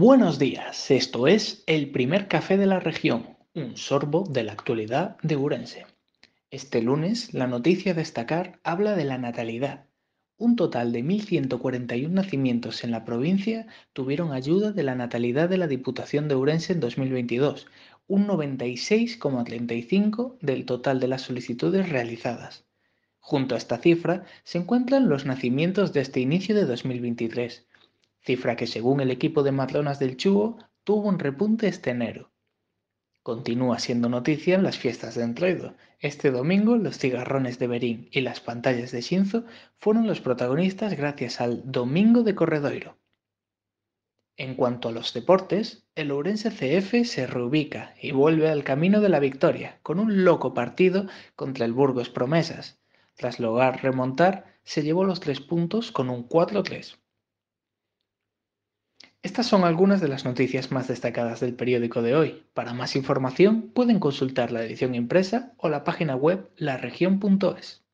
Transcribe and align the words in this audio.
Buenos 0.00 0.38
días, 0.38 0.92
esto 0.92 1.26
es 1.26 1.64
El 1.66 1.90
primer 1.90 2.28
café 2.28 2.56
de 2.56 2.66
la 2.66 2.78
región, 2.78 3.36
un 3.52 3.76
sorbo 3.76 4.22
de 4.30 4.44
la 4.44 4.52
actualidad 4.52 5.16
de 5.24 5.34
Urense. 5.34 5.86
Este 6.52 6.82
lunes, 6.82 7.34
la 7.34 7.48
noticia 7.48 7.90
a 7.90 7.96
destacar 7.96 8.60
habla 8.62 8.94
de 8.94 9.04
la 9.04 9.18
natalidad. 9.18 9.86
Un 10.36 10.54
total 10.54 10.92
de 10.92 11.02
1.141 11.02 12.10
nacimientos 12.10 12.84
en 12.84 12.92
la 12.92 13.04
provincia 13.04 13.66
tuvieron 13.92 14.30
ayuda 14.30 14.70
de 14.70 14.84
la 14.84 14.94
natalidad 14.94 15.48
de 15.48 15.58
la 15.58 15.66
Diputación 15.66 16.28
de 16.28 16.36
Urense 16.36 16.74
en 16.74 16.78
2022, 16.78 17.66
un 18.06 18.28
96,35 18.28 20.38
del 20.40 20.64
total 20.64 21.00
de 21.00 21.08
las 21.08 21.22
solicitudes 21.22 21.88
realizadas. 21.88 22.66
Junto 23.18 23.56
a 23.56 23.58
esta 23.58 23.78
cifra 23.78 24.22
se 24.44 24.58
encuentran 24.58 25.08
los 25.08 25.26
nacimientos 25.26 25.92
de 25.92 26.02
este 26.02 26.20
inicio 26.20 26.54
de 26.54 26.66
2023, 26.66 27.66
cifra 28.20 28.56
que 28.56 28.66
según 28.66 29.00
el 29.00 29.10
equipo 29.10 29.42
de 29.42 29.52
Madronas 29.52 29.98
del 29.98 30.16
Chugo 30.16 30.58
tuvo 30.84 31.08
un 31.08 31.18
repunte 31.18 31.68
este 31.68 31.90
enero. 31.90 32.30
Continúa 33.22 33.78
siendo 33.78 34.08
noticia 34.08 34.54
en 34.54 34.62
las 34.62 34.78
fiestas 34.78 35.14
de 35.14 35.22
Entroido. 35.22 35.74
Este 35.98 36.30
domingo 36.30 36.76
los 36.76 36.98
cigarrones 36.98 37.58
de 37.58 37.66
Berín 37.66 38.08
y 38.10 38.22
las 38.22 38.40
pantallas 38.40 38.90
de 38.90 39.02
Shinzo 39.02 39.44
fueron 39.78 40.06
los 40.06 40.20
protagonistas 40.20 40.96
gracias 40.96 41.40
al 41.40 41.62
Domingo 41.70 42.22
de 42.22 42.34
Corredoiro. 42.34 42.96
En 44.38 44.54
cuanto 44.54 44.88
a 44.88 44.92
los 44.92 45.12
deportes, 45.12 45.84
el 45.96 46.12
Ourense 46.12 46.50
CF 46.50 47.04
se 47.04 47.26
reubica 47.26 47.92
y 48.00 48.12
vuelve 48.12 48.48
al 48.48 48.62
camino 48.62 49.00
de 49.00 49.08
la 49.08 49.18
victoria 49.18 49.80
con 49.82 49.98
un 49.98 50.24
loco 50.24 50.54
partido 50.54 51.08
contra 51.34 51.66
el 51.66 51.72
Burgos 51.72 52.08
Promesas. 52.08 52.80
Tras 53.16 53.40
lograr 53.40 53.82
remontar, 53.82 54.54
se 54.62 54.82
llevó 54.84 55.02
los 55.02 55.18
tres 55.18 55.40
puntos 55.40 55.90
con 55.90 56.08
un 56.08 56.28
4-3. 56.28 56.98
Estas 59.22 59.46
son 59.46 59.64
algunas 59.64 60.00
de 60.00 60.08
las 60.08 60.24
noticias 60.24 60.70
más 60.70 60.86
destacadas 60.86 61.40
del 61.40 61.54
periódico 61.54 62.02
de 62.02 62.14
hoy. 62.14 62.46
Para 62.54 62.72
más 62.72 62.94
información 62.94 63.70
pueden 63.72 63.98
consultar 63.98 64.52
la 64.52 64.62
edición 64.62 64.94
impresa 64.94 65.54
o 65.56 65.68
la 65.68 65.82
página 65.82 66.14
web 66.14 66.50
laregion.es. 66.56 67.87